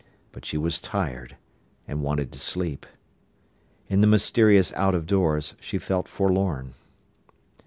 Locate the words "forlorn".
6.07-6.73